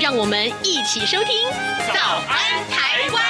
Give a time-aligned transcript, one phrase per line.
[0.00, 1.48] 让我们一起收听
[1.92, 3.22] 《早安台湾》。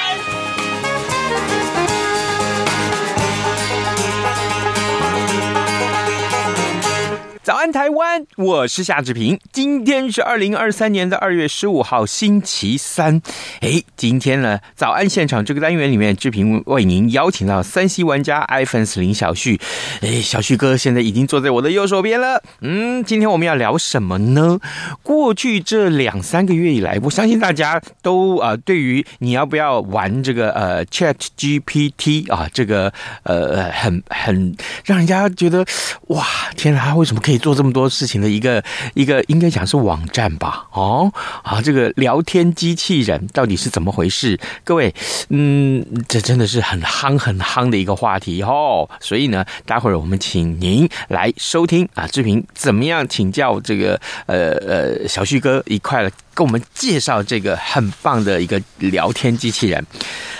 [7.48, 8.26] 早安，台湾！
[8.36, 9.40] 我是夏志平。
[9.50, 13.22] 今天是二零二三年的二月十五号，星期三。
[13.62, 19.58] 哎，今天呢，早安现场这个单元里面，志平为您邀请到三 C 玩家 iPhone 林小旭。
[20.02, 22.42] 哎，小旭哥现在已经坐在我的右手边了。
[22.60, 24.60] 嗯，今天我们要聊什么呢？
[25.02, 35.64] 过去这两三个月以来，我相信大家都啊、对于你要不要玩这个呃 Chat GPT 啊，这个呃很很让人家觉得
[36.08, 37.37] 哇，天哪，为什么可以？
[37.38, 38.62] 做这么多事情的一个
[38.94, 40.66] 一个应该讲是网站吧？
[40.72, 44.38] 哦，啊，这个聊天机器人到底是怎么回事？
[44.64, 44.94] 各位，
[45.30, 48.88] 嗯，这真的是很夯很夯的一个话题哦。
[49.00, 59.84] 所以呢，待会儿我们请您来收听啊，志平怎么样请教这个呃呃小旭哥一块来跟我们介绍这个很棒的一个聊天机器人。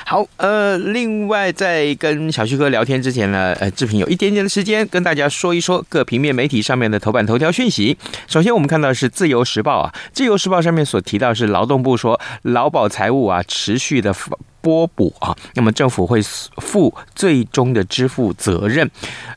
[0.09, 7.95] 好，呃，另外在跟小旭哥聊天之前呢，呃，志平有一点点的时间跟大家说一说各平面媒体上面的头版头条讯息。
[8.27, 14.15] 首先，我们看到是《自由时报》啊，《自由时报》上面所提到是劳动部说劳保财务啊持续的。
[14.61, 18.91] 拨补啊，那么政府会负最终的支付责任。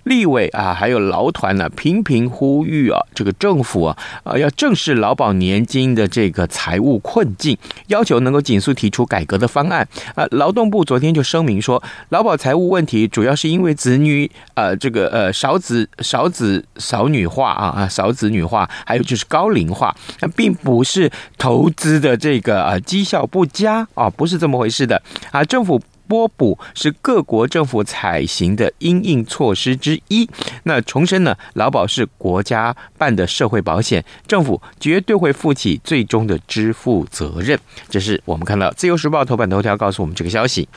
[0.04, 9.88] 立委啊，还有劳团呢，频频呼吁啊，这个政府啊，啊要正视劳保年金的这个财务困境，要求能够紧速提出改革的方案。
[10.16, 25.02] 啊，劳动部昨天就声明说，劳保财务问题主要是因为子女呃这个呃少子少子少女化啊啊少子女化，还有就是高龄化，那并不是投资的这个呃绩效不佳啊，不是这么回事的。
[25.32, 30.30] 啊，政府拨补是各国政府采行的应应措施之一。
[30.64, 37.58] 那重申呢，劳保是国家办的社会保险，政府绝对会负起最终的支付责任。
[37.90, 40.68] 这是我们看到《自由时报》头版头条告诉我们这个消息。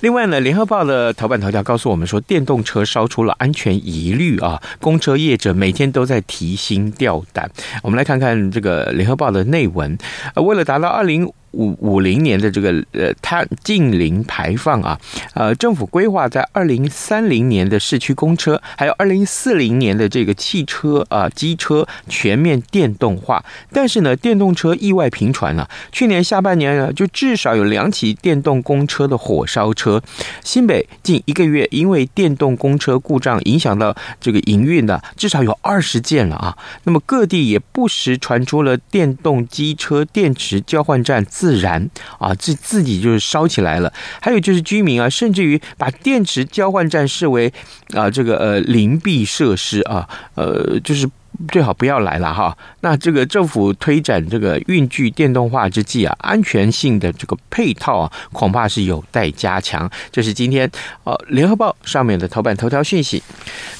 [0.00, 7.50] 另外呢，《联合报》的头版头条告诉我们说，电动车烧出了安全疑虑啊，公车业者每天都在提心吊胆。
[7.82, 9.96] 我们来看看这个《联合报》的内文，
[10.34, 11.32] 呃，为了达到二零。
[11.52, 14.98] 五五零年的这个呃碳净零排放啊，
[15.34, 23.44] 呃，政府规划在二零三零年的市区公车，还有二零四零年的这个汽车啊机车全面电动化。
[23.72, 30.02] 但是呢，电动车意外频传啊，去年下半年呢，就至少有两起电动公车的火烧车。
[30.44, 36.56] 新北近一个月因为电动公车故障影响到这个营运的，至少有二十件了啊。
[36.84, 43.92] 那么各地也不时传出了电动机车电池交换站自燃啊，自自己就是烧起来了。
[44.22, 47.52] 还有就是居民啊，甚至于把电池交换站视为
[47.92, 51.06] 啊这个呃灵避设施啊，呃就是。
[51.48, 52.56] 最好不要来了哈。
[52.80, 59.90] 那这个政府推展这个运具电动化之际啊，安全性的这个配套啊，恐怕是有待加强。
[60.10, 60.70] 这是今天
[61.04, 63.22] 呃《联合报》上面的头版头条讯息。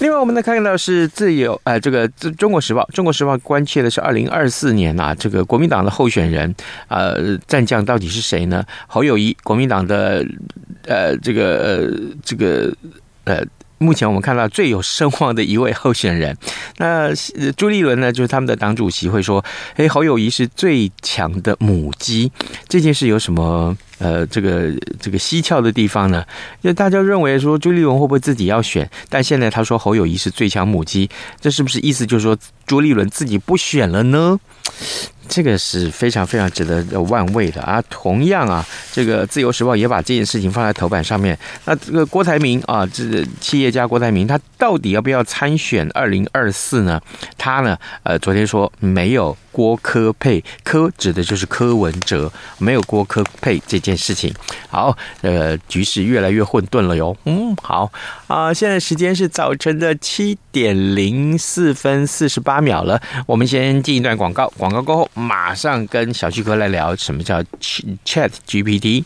[0.00, 6.54] 另外，我们能看到是自由呃这个《中国时报》，《中国时报》关切的是二零二四年啊，这个国民党的候选人
[6.88, 8.64] 呃战将到底是谁呢？
[8.86, 10.24] 侯友谊，国民党的
[10.86, 12.74] 呃这个呃这个
[13.24, 13.42] 呃。
[13.78, 16.36] 目前我们看到最有声望的一位候选人，
[16.78, 17.10] 那
[17.56, 19.44] 朱立伦呢，就是他们的党主席会说
[19.76, 22.30] ：“诶，侯友谊是最强的母鸡。”
[22.68, 26.24] 这件事有什么呃这个这个蹊跷的地方呢？
[26.62, 28.88] 就大家认为说朱立伦会不会自己要选？
[29.10, 31.08] 但现在他说侯友谊是最强母鸡，
[31.40, 32.36] 这是不是意思就是说
[32.66, 34.38] 朱立伦自己不选了呢？
[35.28, 37.82] 这个是非常非常值得玩味的啊！
[37.88, 41.38] 同样啊，这个《自由时报》也把这件事情放在头版上面。
[41.64, 47.00] 那这个郭台铭啊，这个企业家郭台铭，他到底要不要参选二零二四呢？
[47.36, 49.36] 他呢，呃，昨天说没有。
[49.56, 54.30] 郭柯配，柯指的就是柯文哲，没有郭柯配这件事情。
[54.68, 57.16] 好，呃，局势越来越混沌了哟。
[57.24, 57.90] 嗯，好
[58.28, 62.98] 啊，现在时间是早晨的七点零四分四十八秒了。
[63.26, 67.42] 我们先进一段广告，广告过后马上跟小旭哥来聊什么叫
[68.06, 69.04] Chat GPT。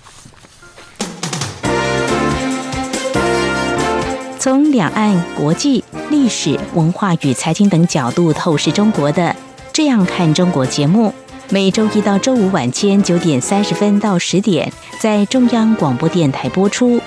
[4.39, 9.35] 从两岸、国际、历史文化与财经等角度透视中国的。
[9.73, 11.13] 这样看中国节目，
[11.49, 17.01] 每周一到周五晚间九点三十分到十点，在中央广播电台播出。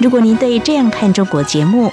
[0.00, 1.92] 如果您对《这样看中国》节目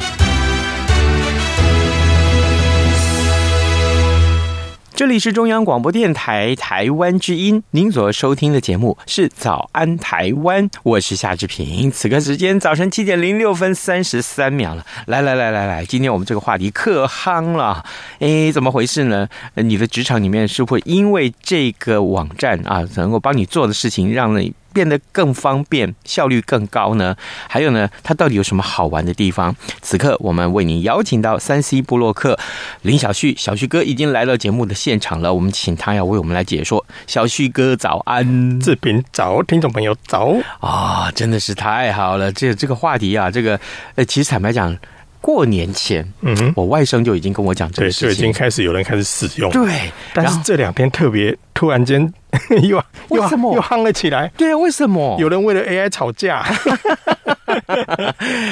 [5.01, 11.89] 这里是中央广播电台台湾之音，您所收听的节目是《早安台湾》，我是夏志平。
[11.89, 17.83] 此刻时间早晨七点零六分三十三秒了，来来来来来，今天我们这个话题可夯了，
[18.19, 19.27] 哎，怎么回事呢？
[19.55, 27.15] 你的职场里面是会因为这个网站啊，能够帮你做的事情，让你变得更方便，效率更高呢？
[27.47, 29.55] 还有呢，它到底有什么好玩的地方？
[29.81, 32.37] 此刻我们为您邀请到三 C 布洛克
[32.81, 36.85] 林小旭，小旭哥已经来到节目的现场了，我们请他要为我们来解说。
[37.07, 42.31] 小旭哥早安，志平早，听众朋友早啊、哦，真的是太好了！
[42.31, 43.59] 这这个话题啊，这个
[43.95, 44.77] 呃，其实坦白讲。
[45.21, 49.51] 过年前，嗯哼，我外甥就已经跟我讲这个事情，对，就已经开始有人开始使用。
[49.51, 52.11] 对，但是这两天特别突然间
[52.63, 54.27] 又为什么又夯了起来？
[54.35, 55.15] 对啊，为什么？
[55.19, 56.43] 有人为了 AI 吵架。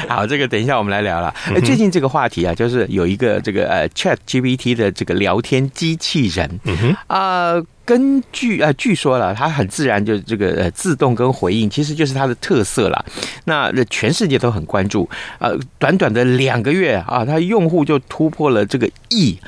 [0.08, 1.34] 好，这个等一下我们来聊了。
[1.48, 7.54] 哎，最近这个话题啊，就是有一个这个呃 Chat GPT 的这个聊天机器人，嗯哼啊。
[7.54, 13.04] 呃根据啊，据说了，它很自然就这个呃自动跟回应，其实就是它的特色了。
[13.46, 15.10] 那全世界都很关注。
[15.40, 19.40] 呃，短短的两个月啊，它用户就突破了这个亿，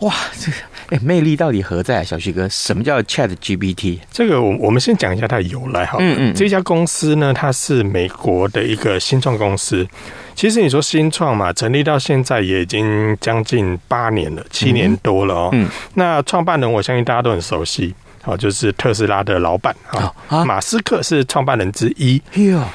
[0.00, 0.58] 哇，这个
[0.90, 2.04] 哎魅力到底何在啊？
[2.04, 3.98] 小旭哥，什么叫 Chat GPT？
[4.10, 5.98] 这个我我们先讲一下它的由来哈。
[6.00, 9.86] 嗯嗯，这家公司呢，它是美国的一个新创公司。
[10.34, 15.48] 其实你说新创嘛，成立到现在也已经将近八年了，七年多了哦。
[15.52, 17.94] 嗯，那创办人我相信大家都很熟悉，
[18.24, 22.22] 哦，就是特斯拉的老板啊，马斯克是创办人之一。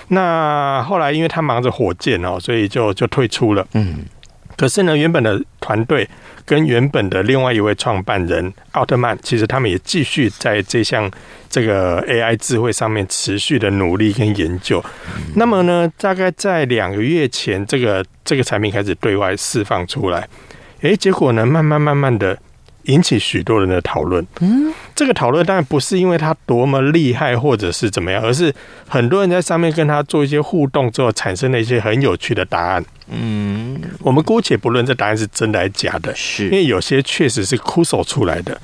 [0.10, 3.66] 那后来因为他忙着火箭哦，所以就就退出了。
[3.74, 4.00] 嗯。
[4.62, 6.08] 可是呢，原本的团队
[6.46, 11.10] 跟原本的另外一位创办人奥特曼，其实他们也继续在这项
[11.50, 14.80] 这个 AI 智慧上面持续的努力跟研究。
[15.34, 20.30] 那么呢，大概在两个月前，这个这个产品开始对外释放出来，
[20.82, 22.38] 诶，结果呢，慢慢慢慢的。
[22.84, 24.26] 引起许多人的讨论。
[24.40, 28.54] 嗯，这个讨论当然不是因为他多么厉害或者是怎么样，而是
[28.88, 32.84] 很多人在上面跟他做一些互动之后，产生了一些很有趣的答案。
[33.14, 38.60] 嗯，我们姑且不论这答案是真的还是假的，是因为有些确实是枯手出来的。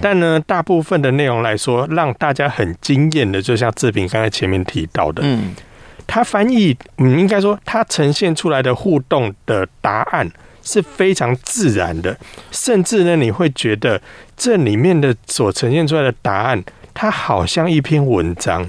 [0.00, 5.54] 但呢，大部分的内容来说，让大家很惊艳的，就像志平刚才前面提到的，嗯，
[6.06, 10.28] 他翻译，嗯，应该说他呈现出来的互动的答案。
[10.62, 12.16] 是非常自然的，
[12.50, 14.00] 甚至呢，你会觉得
[14.36, 16.62] 这里面的所呈现出来的答案，
[16.94, 18.68] 它好像一篇文章。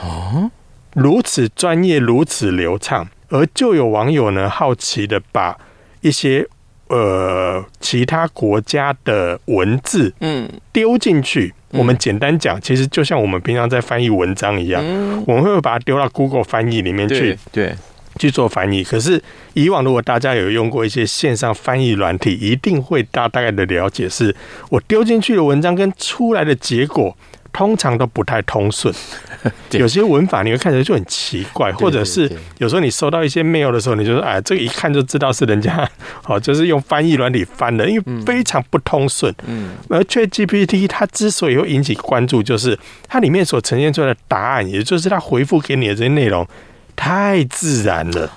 [0.00, 0.50] 哦，
[0.94, 5.58] 如此专业，如此流畅，而就有网友呢好奇的把
[6.00, 6.46] 一些
[6.88, 10.48] 呃其他国家的文字嗯。
[10.72, 11.52] 丢进去。
[11.70, 14.84] 我们简单讲，其实就像我们平常在翻译文章一样，
[15.26, 17.74] 我们会把它丢到 Google 翻译里面去，对。
[18.18, 19.22] 去做翻译，可是
[19.54, 24.34] 以往如果大家有用过一些线上翻译软体，一定会大大概的了解，是
[24.70, 27.16] 我丢进去的文章跟出来的结果
[27.52, 28.94] 通常都不太通顺，
[29.72, 35.86] 有些文法你会看起来就很奇怪，或者是有时候你收到一些 mail 的时候，你就说哎，这个一看就知道是人家
[36.24, 39.34] 哦，就是用翻译软体翻的，因为非常不通顺。
[39.46, 46.46] 嗯，而 ChatGPT 它之所以会引起关注，就是它里面所呈现出来的答案，也就是它回复给你的这些内容。
[46.94, 48.30] 太自然了，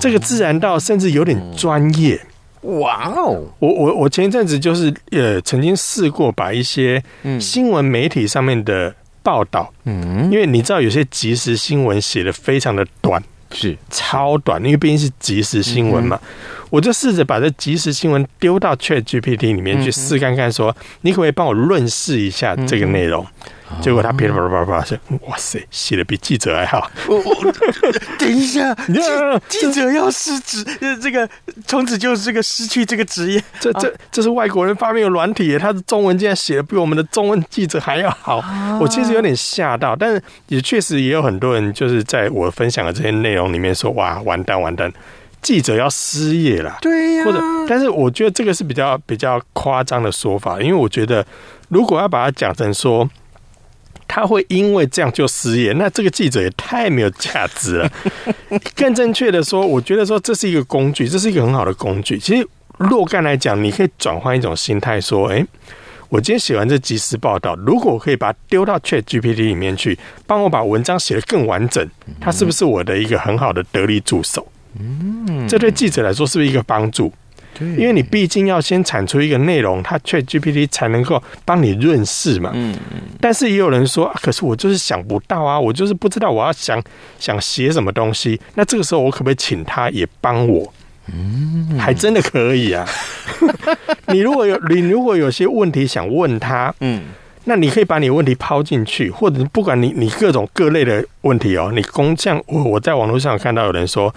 [0.00, 2.20] 这个自然到甚至有点专业。
[2.62, 3.42] 哇哦！
[3.58, 7.02] 我我我前一阵子就是呃，曾经试过把一些
[7.38, 13.22] 新闻媒体上面的报道，嗯，因为你知道有些即时新闻写的非常的短，
[13.52, 16.18] 是超短，因为毕竟是即时新闻嘛。
[16.70, 23.24] 我就试着把这即时新闻丢到 Chat GPT 里面去试看看，说你可不可以帮我润饰一下这个内容？
[23.80, 27.52] 结果他噼里啪啦啪啪说：“哇塞，写的比记者还好。”我
[28.18, 28.74] 等一下，
[29.48, 30.64] 记记者要失职，
[31.00, 31.28] 这个
[31.66, 33.42] 从此就是这个失去这个职业。
[33.58, 38.44] 这这这是外国人发明的软体，他的中文竟然写的比我们的中文记者还要好。
[38.80, 44.92] 我其实有点吓到，但是也确实也有很多人就是在我分享的这些内容里面说：“哇，完蛋完蛋，
[45.42, 51.26] 记者要失业了。”对呀，或者，但是我觉得这个是比较比较夸张的说法，因为我觉得
[51.68, 53.08] 如果要把它讲成说。
[54.06, 57.90] 他会因为这样就失业，那这个记者也太没有价值了。
[58.76, 62.18] 更正确的说，我觉得说这是一个工具，这是一个很好的工具。
[62.18, 62.46] 其实
[62.78, 65.44] 若干来讲，你可以转换一种心态，说：诶，
[66.08, 71.88] 我今天写完这即时报道，如果我可以把它丢到 Chat GPT 里面去，帮我把文章写得更完整，
[72.20, 74.46] 它是不是我的一个很好的得力助手？
[74.78, 77.12] 嗯，这对记者来说是不是一个帮助？
[77.56, 82.50] 对，因为你毕竟要先产出一个内容，它 ChatGPT 才能够帮你润饰嘛。
[82.52, 83.00] 嗯嗯。
[83.20, 86.82] 但是也有人说，可是我就是想不到啊，我就是不知道我要想
[87.18, 88.40] 想写什么东西。
[88.54, 90.72] 那这个时候，我可不可以请他也帮我？
[91.12, 92.86] 嗯，还真的可以啊。
[94.08, 97.02] 你如果有你如果有些问题想问他，嗯，
[97.44, 104.14] 那你可以把你问题抛进去，或者不管你你各种各类的问题哦，你工匠我我在网络上看到有人说。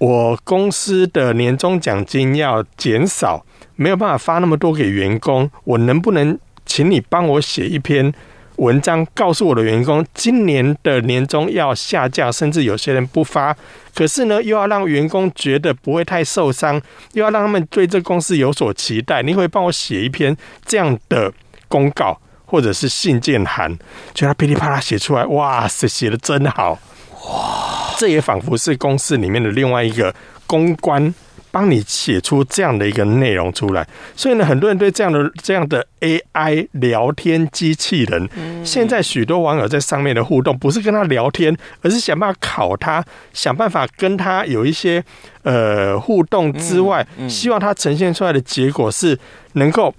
[0.00, 3.44] 我公司的年终奖金要减少，
[3.76, 5.50] 没有办法发那么多给员工。
[5.64, 8.10] 我能不能请你帮我写一篇
[8.56, 13.54] 文章，告诉我的员工，今年的年终要下降，甚至有些人不发。
[13.94, 16.80] 可是呢，又要让员工觉得不会太受伤，
[17.12, 19.20] 又要让他们对这公司有所期待。
[19.22, 21.30] 你会帮我写一篇这样的
[21.68, 23.78] 公告，或者是信件函，
[24.14, 26.78] 就他噼里啪啦写出来，哇塞，写得真好，
[27.26, 27.94] 哇！
[27.98, 30.14] 这也仿佛是公司里面的另外一个
[30.46, 31.14] 公关，
[31.50, 33.86] 帮你写出这样的一个内容出来。
[34.16, 38.28] 所以呢，很多人对这样的这样的 AI 聊天机器人，
[38.64, 45.04] 现在许多网友在上面的互动，不是跟他聊天，而是想办法考他，想办法跟他有一些
[45.42, 49.18] 呃互动之外，希望他呈现出来的结果是
[49.52, 49.94] 能够。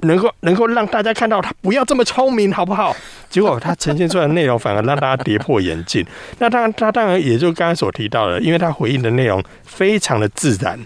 [0.00, 2.94] 能够能够让大家看到他不要这么聪明，好不好？
[3.30, 6.04] 结果他呈现出来的内容反而让大家跌破眼镜。
[6.38, 10.78] 那当然，他当然也就刚刚所提到的，因为他回应的内容非常的自然，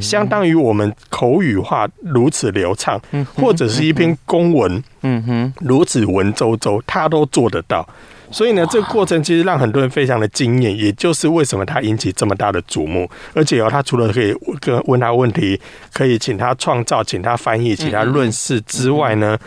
[0.00, 3.00] 相当于我们口语化如此流畅，
[3.36, 7.86] 或者是一篇公文，嗯哼，如此文绉绉，他都做得到。
[8.32, 13.08] 所以呢，这个过程其实让很多人非常的惊艳，也就是为什么他引起这么大的瞩目。
[13.34, 15.60] 而且哦，他除了可以跟问他问题，
[15.92, 19.38] 可以请他创造、请他翻译、请他论事之外呢，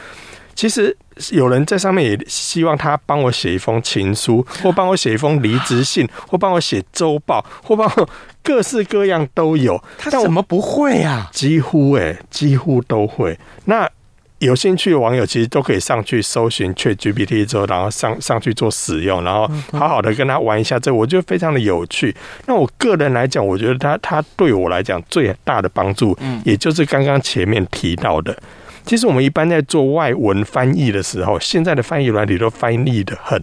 [0.53, 0.95] 其实
[1.31, 8.09] 有人在上面也希望他帮我写一封情书，或帮我写一封离职信，或帮我写周报，或帮我
[8.43, 9.83] 各式各样都有。
[9.97, 11.27] 他怎么不会啊？
[11.33, 13.37] 几乎诶，几乎都会。
[13.65, 13.89] 那。
[14.39, 20.77] 有兴趣的网友其实都可以上去搜寻 ChatGPT 之后，然后上上去做使用，然后好好的跟他玩一下。
[20.77, 22.13] 这我觉得非常的有趣。
[22.45, 28.37] 那我个人来讲，我觉得他他对我来讲最大的帮助，也就是刚刚前面提到的。
[28.85, 33.41] 其实我们一般在做外文翻译的时候，现在的翻译软体都翻译的很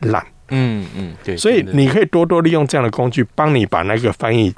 [0.00, 0.26] 烂。
[0.48, 1.36] 嗯嗯，对。
[1.36, 4.52] 所以你可以多多利用这样的工具，帮你把那个翻译。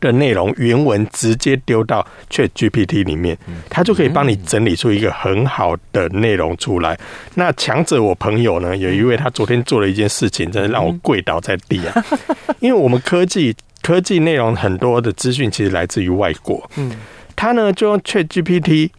[0.00, 3.36] 的内容原文直接丢到 ChatGPT 里面，
[3.68, 6.98] 它就可以帮你整理出一个很好的内容出来。
[7.34, 12.04] 那强者我朋友呢，有一位他昨天做了一件事情，真的让我跪倒在地啊！
[12.60, 16.92] 因为我们科技科技内容很多的资讯其实来自于外国，嗯，
[17.36, 18.90] 他呢就用 ChatGPT。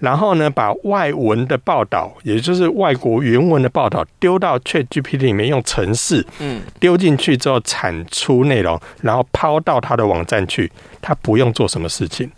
[0.00, 12.30] 然后呢，把外文的报道，也就是外国原文的报道，丢到 ChatGPT 里面，用程式，嗯，丢进去之后产出内容，然后抛到他的网站去，他不用做什么事情。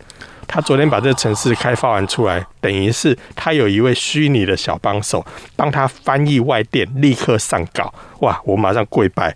[0.47, 5.25] 他昨天把这个程式开发完出来，等于是他有一位虚拟的小帮手，
[5.55, 7.93] 帮他翻译外电，立刻上稿。
[8.19, 9.33] 哇，我马上跪拜，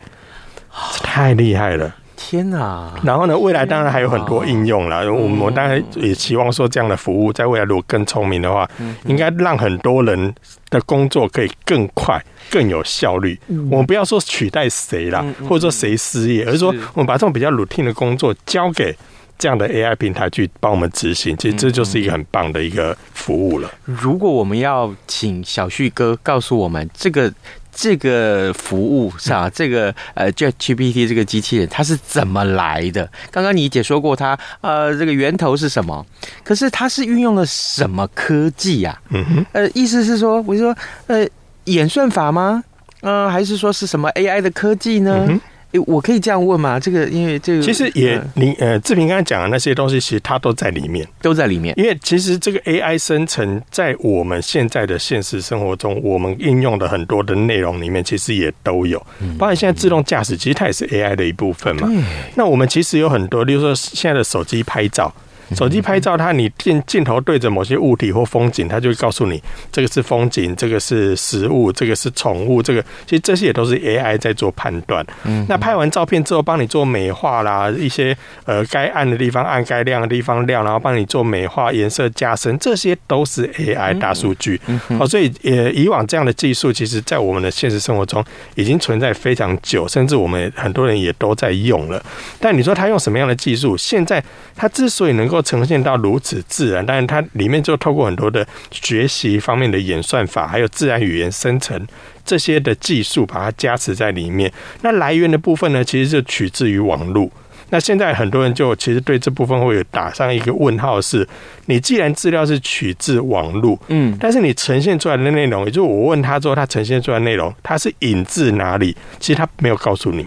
[1.02, 1.96] 太厉害了！
[2.28, 2.90] 天呐！
[3.04, 5.14] 然后呢，未来当然还有很多应用了。
[5.14, 8.68] 我们当然也期望说，这样的服务在未来如果更聪明的话，
[9.06, 10.34] 应该让很多人
[10.72, 13.40] 的工作可以更快、更有效率。
[13.70, 18.96] 我们不要说取代谁啦，或者说谁失业，而是说我们把这种比较 routine 的工作交给
[19.38, 21.38] 这样的 AI 平台去帮我们执行。
[21.38, 23.70] 其实这就是一个很棒的一个服务了。
[23.84, 27.32] 如果我们要请小旭哥告诉我们这个。
[27.78, 29.52] 这个服务是吧？
[29.54, 33.08] 这个呃，ChatGPT 这个机器人它是怎么来的？
[33.30, 36.06] 刚刚你解说过它，呃，这个源头是什么？
[36.46, 38.98] 可是它是运用了什么科技呀？
[39.10, 40.76] 嗯哼，呃，意思是说，我就说，
[41.08, 41.28] 呃，
[41.66, 42.64] 演算法吗？
[43.02, 45.28] 嗯、呃，还是说是什么 AI 的科技呢？
[45.76, 46.80] 诶，我可以这样问吗？
[46.80, 51.74] 这个因为这个其实也你呃，志平刚才讲的那些东西，其实它都在里面，都在里面。
[51.78, 58.98] 因为其实这个 AI 生成在我们现在的现实生活中，我们应用的很多的内容里面，其实也都有。
[59.38, 61.90] 包括现在自动驾驶，其实它也是 AI 的一部分嘛。
[62.36, 65.14] 那我们其实有很多，例如说现在的手机拍照。
[65.56, 75.06] 手机拍照，它你镜镜头对着某些物体或风景，它就会告诉你这个是风景，这个是食物，这个是宠物，这个其实这些也都是 AI 在做判断。
[75.24, 84.60] 嗯，那拍完照片之后，帮你做美化啦，一些呃该暗的地方暗，该亮的地方亮，然后帮你做美化、颜色加深，这些都是 AI 大数据。
[84.68, 88.24] 嗯好，所以呃以往这样的技术，其实在我们的现实生活中
[88.56, 92.04] 已经存在非常久，甚至我们很多人也都在用了。
[92.40, 93.76] 但你说他用什么样的技术？
[93.78, 94.24] 现在
[94.56, 101.86] 他之所以能够呈现到如此自然，但是它里面就透过很多的学习方面的演算法，还有自然语言生成
[102.24, 104.50] 这些的技术，把它加持在里面。
[104.82, 107.30] 那来源的部分呢，其实就取自于网络。
[107.72, 111.28] 那现在很多人就其实对这部分会有打上一个问号：是，
[111.66, 118.96] 你既然资料是取自网络，嗯，但是你呈现出来的内容，也就是我问他之后，他呈现出来的内容，它是引自哪里？
[119.20, 120.26] 其实他没有告诉你。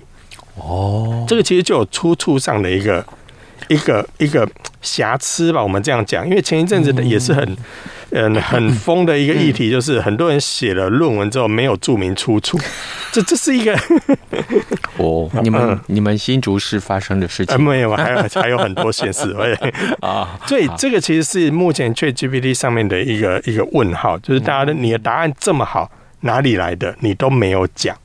[0.56, 3.02] 哦，这个其实就有出处上的一个。
[3.66, 4.48] 一个一个
[4.80, 7.56] 瑕疵吧，我们这样讲，因为前一阵子的也是很，
[8.10, 12.58] 嗯，很疯的一个议题，就是很多人写了论文之后没有注明出处，
[13.12, 13.76] 这这是一个
[14.96, 17.60] 哦， 你们你们新竹市发生的事情。
[17.62, 19.34] 没有，还有还有很多县市，
[20.00, 26.94] 啊，所以这个其实是目前 ChatGPT 上面的一个一个问号，就是大家的你的答案这么好，哪里来的？
[27.00, 27.96] 你都没有讲。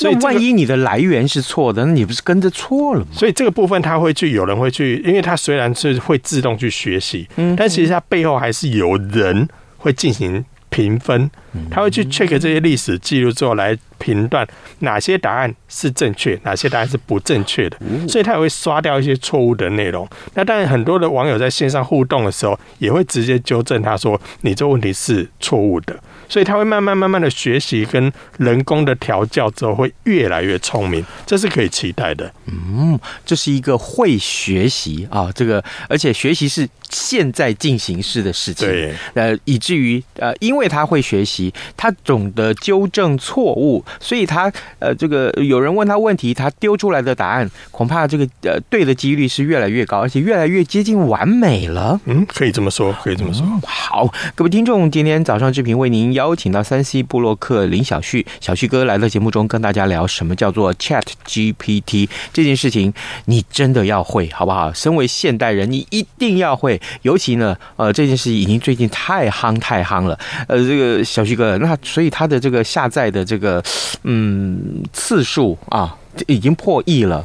[0.00, 3.06] 所以，万一你的来源是错的，那你不是跟着错了吗？
[3.12, 11.30] 所以这个部分他会去，有人会去，因为他虽然是会自动去学习，嗯，但其实他背后还是有人会进行评分，
[11.70, 14.46] 他会去 check 这些历史记录之后来评断
[14.80, 17.76] 哪些答案是正确，哪些答案是不正确的，
[18.08, 20.08] 所以他也会刷掉一些错误的内容。
[20.34, 32.32] 那当然，很多的网友在线上互动的时候，也会直接纠正他说：“你这问题是错误的。”所以他会慢慢慢慢的学习跟人工的调教之后，会越来越聪明，这是可以期待的。
[32.46, 38.68] 嗯，这是一个会学习啊，这个而且学习是现在进行式的事情。
[38.68, 41.39] 对，呃，以至于呃，因为他会学习，
[41.76, 52.00] 他懂得纠正错误，所以他呃，这个有人问他问题，他丢出来的答案恐怕这个呃对的几率是越来越高，而且越来越接近完美了。
[52.06, 53.46] 嗯，可以这么说，可以这么说。
[53.46, 62.92] 嗯，好，各位听众，今天早上志平为您邀请到三 C 部落客林小旭，小旭哥来到节目中跟大家聊什么叫做 Chat GPT 这件事情，
[63.26, 64.72] 你真的要会好不好？
[64.72, 66.80] 身为现代人，你一定要会。
[67.02, 70.18] 尤其呢，呃，这件事情已经最近太夯太夯了。
[70.48, 73.62] 呃，这个小旭哥，那所以他的这个下载的这个
[74.02, 77.24] 嗯次数啊，已经破亿了。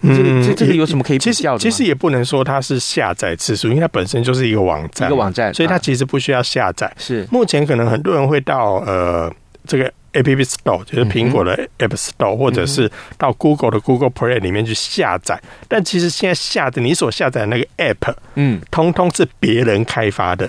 [0.00, 1.58] 嗯，这这个有什么可以比较的？
[1.58, 6.92] 其实也不能说它是下载次数，因为它本身就是一个网站，一个网站，所以它其实不需要下载。
[6.98, 9.32] 是目前可能很多人会到呃
[9.66, 9.92] 这个。
[10.12, 15.40] App Store 就是苹果的 App Store，或者是到 Google 的 Google Play 里面去下载。
[15.68, 20.48] 但其实现在下载你所下载的那个 App，嗯，通通是别人开发的，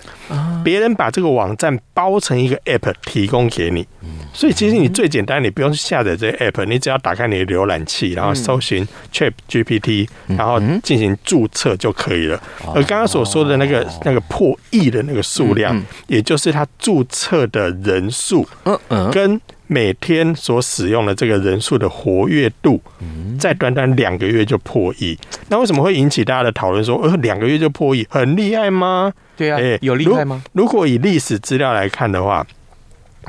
[0.63, 3.87] 别人把这个网站包成一个 App 提供给你。
[4.33, 12.41] 所以其实你最简单，你不用去下载这个 App，你只要打开你的浏览器，然后搜寻 Chat GPT，然后进行注册就可以了。
[12.73, 22.81] 而刚刚所说的那个那个破亿的那个数量，也就是他注册的人数，嗯嗯，跟每天所使用的这个人数的活跃度，
[23.39, 25.17] 在短短两个月就破亿。
[25.47, 26.83] 那为什么会引起大家的讨论？
[26.83, 29.11] 说，呃，两个月就破亿，很厉害吗？
[29.35, 30.43] 对啊，哎，有厉害吗？
[30.51, 32.45] 如果以历史资料来看的话，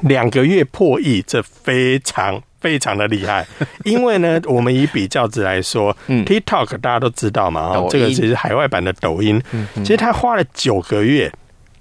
[0.03, 3.47] 两个月破亿，这非常非常的厉害。
[3.85, 9.41] 因为呢，我们以比较值来说，嗯，TikTok 大家都知道嘛，这个其实海外版的抖音，
[9.77, 11.33] 其实他花了九个月。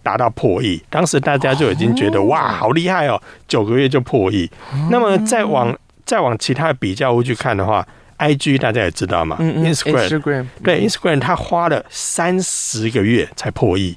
[0.03, 3.19] 达到破亿，当时大家就已经觉得哇，好厉害哦！
[3.47, 4.47] 九个月就破亿。
[4.91, 7.87] 那么再往再往其他的比较物去看的话
[8.19, 13.95] ，IG 大家也知道嘛，Instagram 对 Instagram 它花了三十个月才破亿，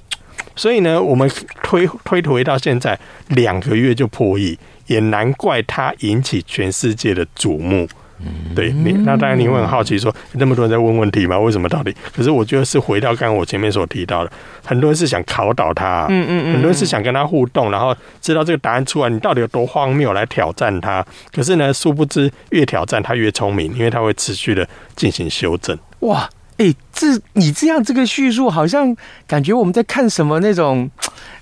[0.55, 1.29] 所以呢，我们
[1.63, 7.89] 推推回到现在两个月就破亿，也难怪它引起全世界的瞩目。
[8.21, 11.39] 嗯，对你，那当然你会很好奇说，那么多人在问问题吗？
[11.39, 11.95] 为什么到底？
[12.15, 14.33] 可是我觉得是回到刚刚我前面所提到的，
[14.65, 21.05] 很多人是想考倒他，嗯嗯嗯，很多人是想跟他互动，然后知道这个答案出来，你到底有多荒谬来挑战他。
[21.33, 25.79] 可是呢，殊不知越挑战他越聪明，因为他会持续的进行修正。
[26.01, 30.91] 哇，哎，这你这样这个叙述，好像感觉我们在看什么那种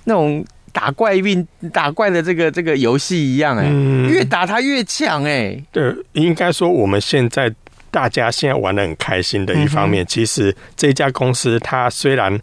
[0.05, 0.45] 那种。
[0.75, 3.65] 打怪运打怪的这个这个游戏一样哎、
[4.11, 5.65] 越打他越强哎、欸。
[5.71, 7.51] 对，应该说我们现在
[7.93, 10.05] 大家现在玩的很开心的一方面。
[10.05, 12.37] 其实这家公司它虽然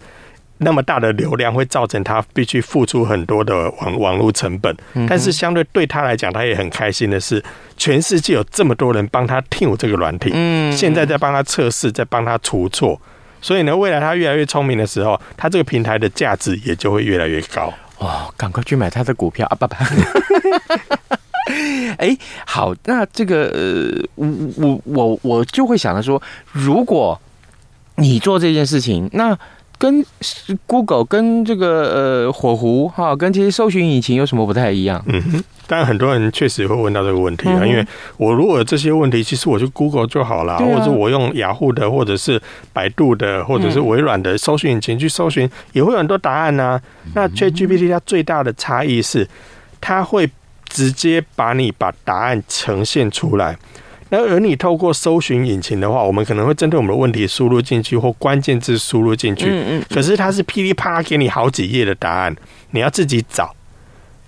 [0.60, 4.74] 那么大的流量会造成他必须付出很多的网网络成本，
[5.10, 7.44] 但是相对对他来讲，他也很开心的是，
[7.78, 13.02] 全世界有这么多人帮他听这个软体，嗯，现在在帮他测试，在帮他除错，
[13.42, 17.74] 所以呢，未来他越来越聪明的时候，他这个平台的价值也就会越来越高。
[18.02, 19.56] 哦，赶快去买他的股票啊！
[19.56, 19.78] 爸爸。
[21.98, 27.20] 哎，好，那这个呃，我我我我就会想着说，如果
[27.98, 29.38] 你做这件事情，那
[29.82, 30.06] 跟
[30.68, 35.04] Google 跟这个呃火狐哈，跟这些搜寻引擎有什么不太一样？
[35.08, 37.84] 嗯哼，当然很多人确实会问到这个问题啊，嗯、因为
[38.18, 42.40] 我如果有这些问题，其实我就 Google 就好了，啊、或者我用雅虎的，或者是
[42.72, 46.80] 百度的，或者是微软的搜寻引擎去搜寻，也会有很多答案啊。
[47.16, 49.28] 那 ChatGPT 它最大的差异是，
[49.80, 50.30] 它会。
[50.74, 53.58] 直接把你把答案呈现出来，
[54.12, 62.36] 那而你透过搜寻引擎的话，我们可能会针对我们的问题输入进去或关键字输入进去，嗯嗯，可是它是噼里啪啦给你好几页的答案，
[62.72, 63.56] 你要自己找。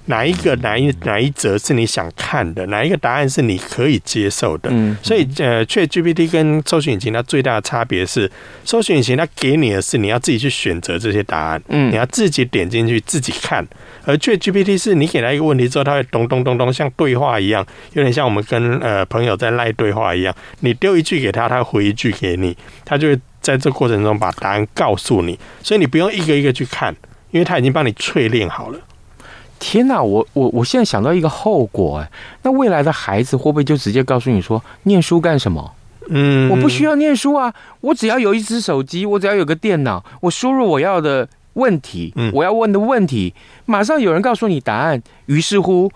[0.06, 2.66] 哪一个哪一哪一则是你想看的？
[2.68, 4.70] 哪一个答案是你可以接受的？
[4.74, 8.30] 嗯，所以呃，ChatGPT 跟搜索引擎它最大的差别是，
[8.66, 13.66] 搜索引擎它给你的是你要自己去选择这些答案，嗯，你要自己点进去自己看。
[14.06, 20.36] 而 ChatGPT 是你给他一个问题之后，它会咚咚咚咚像对话一样，有点像我们跟呃朋友在赖对话一样。
[20.60, 26.94] 你丢一句给他，他回一句给你，他就会在这过程中把答案告诉你，所以你不用一个一个去看，
[27.32, 28.80] 因为他已经帮你淬炼好了。
[29.65, 35.71] 天哪，我我我现在想到一个后果哎，那未来的孩子会不会就直接告诉你说，念书干什么？
[36.10, 43.34] 嗯，我不需要念书啊，我只要有一只手机，我只要有个电脑，我输入我要的问题，我要问的问题，
[43.65, 45.02] 马上有人告诉你答案。
[45.28, 45.89] 于是乎，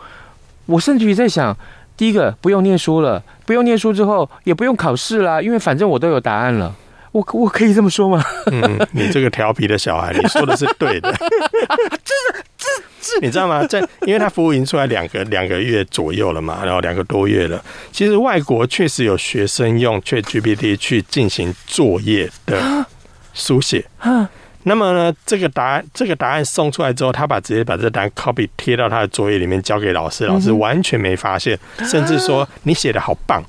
[0.67, 1.55] 我甚至于在想，
[1.97, 6.73] 第一个不用念书了，不用念书之后也不用考试啦，因为反正我都有答案了。
[7.11, 8.23] 我我可以这么说吗？
[8.51, 11.11] 嗯，你这个调皮的小孩，你说的是对的。
[11.17, 12.13] 这
[12.57, 12.67] 这
[12.99, 13.65] 这，你知道吗？
[13.65, 17.63] 在因为他服务已经出来两个两个月左右了嘛，然后两个多月了。
[17.91, 22.85] 其实外国确实有学生用 ChatGPT 去进行作业的
[23.33, 23.85] 书写。
[24.63, 31.57] 那么呢，这个答案这个答案送出来之后，他把直接把这个答案 copy 贴到他的作业里面交给老师，老师完全没发现，
[31.89, 33.41] 甚至说你写的好棒。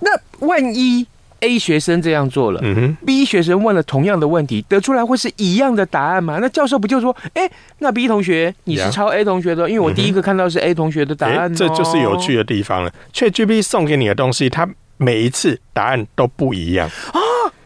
[0.00, 0.10] 那
[0.44, 1.06] 万一
[1.42, 2.62] ？A 学生这样做了
[3.04, 6.38] ，，B 学生问了同样的问题，得出来会是一样的答案吗？
[6.40, 7.50] 那教授不就说，哎，
[7.80, 12.92] 那 B 同学你是抄 A 同学的，因为我第一个看到是 A 同学的答案，这就是有趣的地方了。
[13.12, 17.20] ChatGPT 送给你的东西，它每一次答案都不一样啊，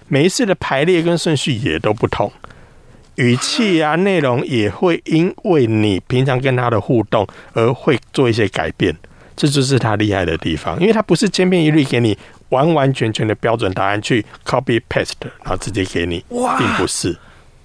[0.09, 2.33] 每一次的排列跟顺序也都不同，
[3.17, 8.97] 语气啊， 内容也会因为你平常跟他的互动而会做一些改变，
[9.37, 12.17] 这就是他厉害的地方，因为他不是千篇一律给你。
[12.51, 17.17] 完完全全的标准答案去 copy paste，然后直接给你，并不是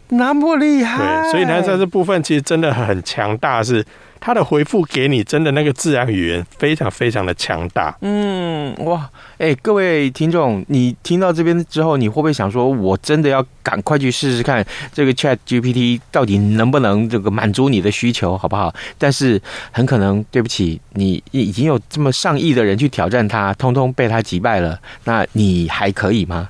[0.10, 1.24] 那么厉害。
[1.24, 3.86] 对，所以呢，在这部分其实真的很强大是。
[4.22, 7.98] 他的回复给你真的那个自然语言非常非常的强大。
[8.02, 18.72] 嗯，哇，哎、欸，各位听众，你听到这边之后，你会不会想说，我真的要赶快去试试看这个 Chat GPT 到底能不能这个满足你的需求，好不好？
[19.00, 26.48] 但是很可能，对不起，你已经有这么上亿的人去挑战它，通通被他击败了，那你还可以吗？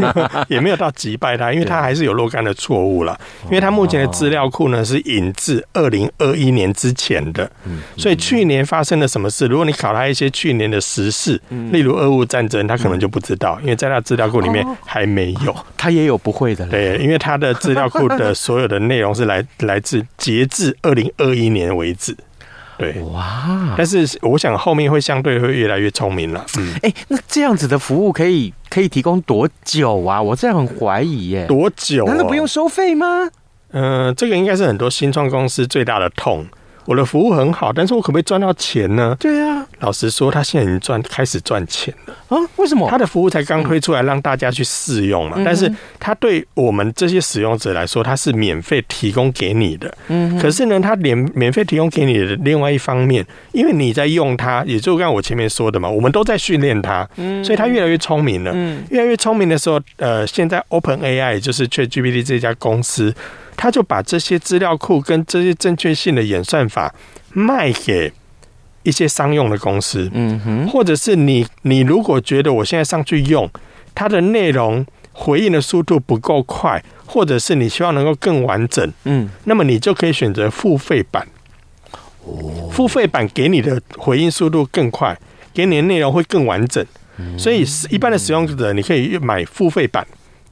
[0.48, 3.18] 也没有到击败他，因为他还是有若干的错误了。
[3.46, 7.13] 因为他目前的资料库呢是引自二零二一年之前。
[7.32, 7.50] 的，
[7.96, 9.46] 所以去年发生了什么事？
[9.46, 15.54] 如果你考他一些去年的时事，例如俄乌战争，他可能就不知道，因为在他资料库里面还没有。
[15.76, 22.16] 他也有不会的，对，因为他的资料库的所有的内容是来来自截至二零二一年为止。
[22.76, 23.72] 对，哇！
[23.76, 26.44] 但是我想后面会相对会越来越聪明了。
[26.58, 30.20] 嗯，哎，那这样子的服务可以可以提供多久啊？
[30.20, 31.46] 我这样很怀疑耶。
[31.46, 32.04] 多久？
[32.06, 33.30] 难道不用收费吗？
[33.70, 36.44] 嗯、呃，这个应该是很多新创公司最大的痛。
[36.86, 39.16] 我的服务很好，但是我可不可以赚到钱呢？
[39.18, 42.36] 对啊，老实说，他现在已经赚开始赚钱了啊？
[42.56, 42.88] 为什么？
[42.90, 45.36] 他的服务才刚推出来，让大家去试用嘛。
[45.38, 49.96] 嗯、但是，他对我们这些使用者来说，他是免费提供给你的。
[50.08, 50.38] 嗯。
[50.38, 58.50] 可是呢，他免免费提供给你的另外一方面，因为你在用它，也就刚刚我前面说的嘛，我们都在训练它，嗯，所以它越来越聪明了。
[58.54, 58.84] 嗯。
[58.90, 63.14] 越来越聪明的时候，呃，现在 Open AI 就是 ChatGPT 这家公司。
[63.56, 66.94] 他就把这些资料库跟这些正确性的演算法
[67.32, 68.12] 卖给
[68.82, 73.48] 一些商用的公司，嗯哼，或者是你你如果觉得我现在上去用
[73.94, 81.26] 它的内容回应的速度不够快，或者是你希望能够更完整，嗯，那么你就可以选择付费版。
[82.24, 85.16] 哦，付费版给你的回应速度更快，
[85.52, 86.84] 给你的内容会更完整。
[87.38, 90.04] 所以一般的使用者你可以买付费版，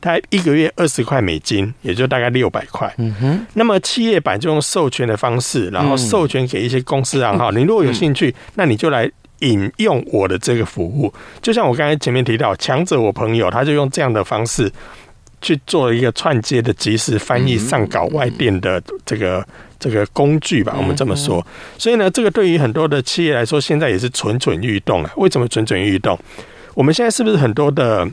[0.02, 2.92] 它一个月二十块美金，也就大概六百块。
[2.98, 3.46] 嗯哼。
[3.54, 7.50] 那么企业版就用授权的方式，然后授权给一些公司账号。
[7.52, 11.10] 你如果有兴趣，那你就来引用我的这个服务。
[11.40, 14.70] 就像我刚才前面提到，强者我朋友他就用这样的方式。
[15.44, 19.44] 去做一个串接的即时翻译上稿外电的这个
[19.76, 21.44] 这个工具吧，我们这么说。
[21.76, 25.10] 所以呢，这个对于很多的企业来说，现在也是蠢蠢欲动啊。
[25.16, 26.16] 为什么蠢蠢欲动？
[26.74, 28.08] 我们现在是不是很多的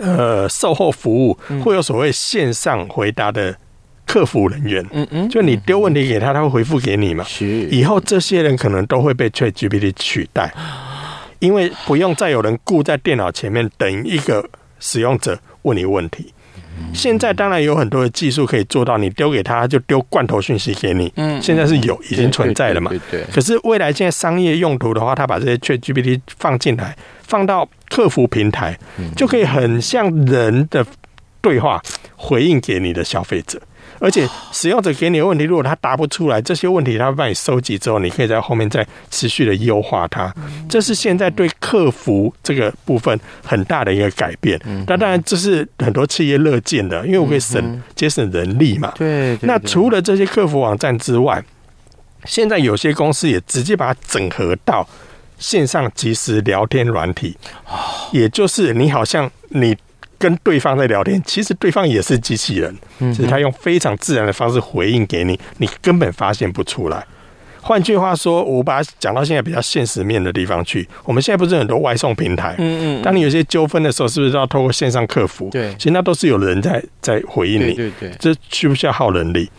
[0.00, 3.56] 呃售后服务会有所谓线上回答的
[4.06, 4.84] 客服人员？
[4.92, 7.24] 嗯嗯，就你丢问题给他，他会回复给你嘛？
[7.24, 7.46] 是。
[7.70, 10.52] 以后这些人可能都会被 ChatGPT 取代，
[11.40, 16.32] 因为不用再有人顾在电脑前面等一个使用者问你问题。
[16.92, 21.10] 现在当然有很多的技术可以做到，你丢给他就丢罐头讯息给你。
[21.16, 22.90] 嗯，现在是有已经存在了嘛？
[22.90, 23.24] 对对。
[23.32, 26.94] 可是未来现在商业用途的话，他把这些 ChatGPT 放进来，
[27.26, 28.78] 放到客服平台，
[29.16, 30.84] 就可以很像人的
[31.40, 31.82] 对话
[32.16, 33.60] 回应给你的消费者。
[33.98, 40.30] 而且使用者给你的问题，如果他答不出来，这些问题他会帮你收集之后，你可以在后面再持续的优化它。
[40.68, 44.60] 这是现在对客服这个部分很大的一个改变。
[44.86, 48.92] 那当然这是很多企业乐见的，因为我可以省节省人力嘛。
[48.96, 49.38] 对。
[49.40, 51.42] 那除了这些客服网站之外，
[52.26, 54.86] 现在有些公司也直接把它整合到
[55.38, 57.36] 线上即时聊天软体，
[58.12, 59.76] 也就是你好像你。
[60.18, 67.04] 跟对方在聊天，其实对方也是机器人，只是他用非常自然的方式回应给你，你根本发现不出来。
[67.60, 70.88] 换句话说，我把它讲到现在比较现实面的地方去。
[71.04, 75.50] 我们现在不是很多外送平台，嗯嗯，当你有些纠纷的时候，是不是都要透过线上客服？
[75.50, 79.50] 对，其实那都是有人在在回应你，对对对，这需不需要耗人力？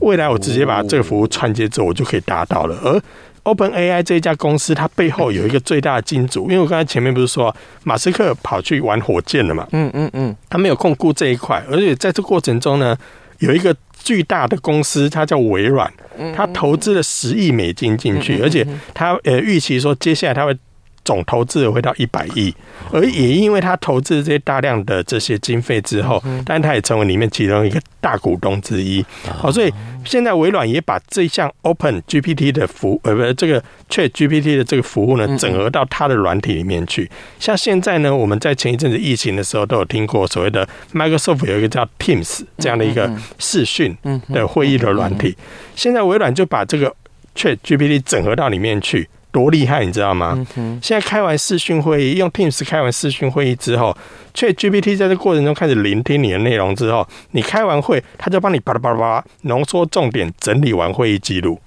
[0.00, 2.76] 未来我直接把这个服务串接之后，我就可以达到了。
[2.82, 3.00] 而
[3.44, 7.54] OpenAI 这一家公司，它背后有一个最大的金主，因为我刚才前面不是说
[7.84, 9.66] 马斯克跑去玩火箭了嘛？
[9.72, 12.96] 嗯嗯嗯，他没有控股这一块，而且在这过程中呢，
[13.38, 15.92] 有一个巨大的公司，它叫微软，
[16.34, 20.56] 它投资了十亿美金进去，而且它呃预期说接下来它会。
[21.04, 22.54] 总投资额会到一百亿，
[22.90, 29.04] 而也因为他投资这些大量的这些经费之后，但他也成为里面其中一个大股东之一。
[29.22, 29.72] 好，所以
[30.04, 37.10] 现在微软也把这项 Open GPT 的服呃，不是这个 Chat GPT 的这个服务呢，整合到它的软体里面去。
[37.38, 43.96] 像现在呢，我们在前一阵子疫情的时候都有听过所谓的 Microsoft 有一个叫 Teams 这样的一个视讯
[44.32, 45.36] 的会议的软体，
[45.76, 46.94] 现在微软就把这个
[47.36, 49.08] Chat GPT 整合到里面去。
[49.34, 50.46] 多厉害，你知道吗？
[50.80, 53.94] 现在开完视讯会议，用 Teams 开完视讯会议之后
[54.32, 61.60] ，ChatGPT 在这过程中开始聆听你的内容之后，你开完会，他就帮你巴拉巴拉巴拉浓缩重点，整理完会议记录，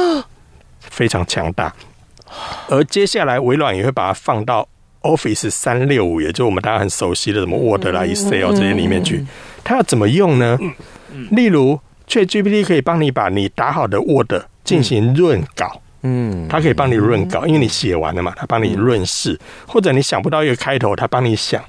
[0.80, 1.70] 非常强大。
[2.68, 4.66] 而接下来，微软也会把它放到
[5.02, 9.22] Office 三六五，也就是我们大家很熟悉的什么 Word 啦、Excel 这些里面去。
[9.62, 10.58] 它要怎么用呢？
[11.30, 11.78] 例如
[12.08, 14.32] ，ChatGPT 可以帮你把你打好的 Word
[14.64, 15.82] 进行润稿。
[16.06, 21.60] 嗯，他可以帮你润稿，因为你写完了嘛，他帮你润饰，或者你想不到一个开头，他帮你想。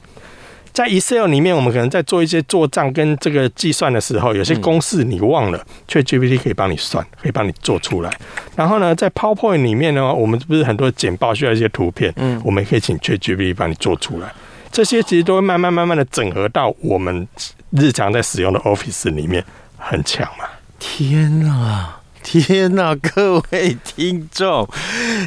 [0.73, 8.11] 在 Excel 里面，我们可能在做一些做账跟这个计算的时候，有些公式你忘了，却 GPT 可以帮你算，可以帮你做出来。
[8.55, 14.31] 然后呢，在 PowerPoint 里面呢，我们不是很多简报需要一些图片，嗯，我们也可以请 ChatGPT 帮你做出来。
[14.71, 17.27] 这些其实都会慢慢慢慢的整合到我们
[17.71, 19.43] 日常在使用的 Office 里面，
[19.77, 20.45] 很强嘛！
[20.77, 21.96] 天哪！
[22.27, 24.67] 天呐，各位听众，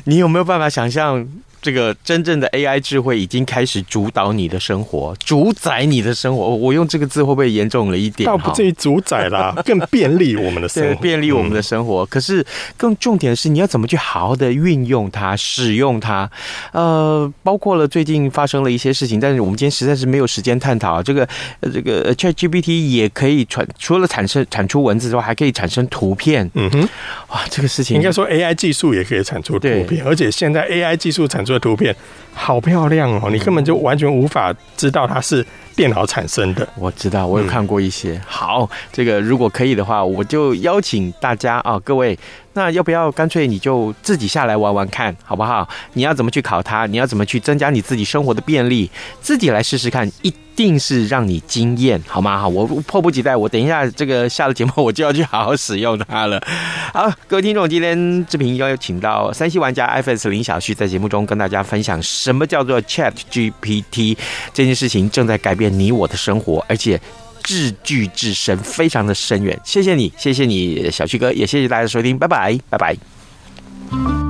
[0.04, 1.26] 你有没有办法想象？
[1.62, 6.48] 这个真正的 AI 智慧已经开始主导你的生活，主宰你的生活。
[6.56, 8.26] 我用这个字会不会严重了一点？
[8.26, 12.06] 倒不至于主宰啦， 更便利我们的生活，便利我们的生活。
[12.06, 12.44] 可是
[12.78, 16.30] 更重点的是，你要怎么去好好的运用它、使用它？
[16.72, 21.02] 呃，包括了最近发生了一些事情，但是我们今天实在是没有时间探讨。
[21.02, 21.28] 这个
[21.60, 26.50] 这个 ChatGPT 也可以传，除了产生产出文字之外，还可以产生图片。
[26.54, 26.88] 嗯哼，
[27.28, 31.49] 哇，这个事情应该说 AI 技术也可以产出图片，而且现在 AI 技术产出。
[31.58, 31.94] 图片
[32.32, 36.66] 好漂亮哦，你根本就完全无法知道它是电脑产生的。
[36.76, 38.20] 我知道，我有看过一些。
[38.26, 42.18] 好，这个如果可以的话，我就邀请大家啊，各位。
[42.52, 45.68] 那要不要干脆你就自己下来玩玩看，好不好？
[45.92, 46.86] 你要怎么去考它？
[46.86, 48.90] 你要怎么去增加你自己生活的便利？
[49.20, 52.40] 自己来试试看，一定是让你惊艳，好吗？
[52.40, 56.42] 哈，我迫不及待，我等一下这个下了节目，我就要去好好使用它了。
[56.92, 64.16] 好，各位听众，今天志平邀请到山西玩家 iPhone 林小旭在节目中跟大家分享什么叫做 Chat GPT
[64.52, 67.00] 这件事情正在改变你我的生活，而且。
[67.42, 69.58] 至巨至深，非常的深远。
[69.64, 74.29] 谢谢你，谢谢你，小旭哥，也谢谢大家的收听，拜拜，拜拜。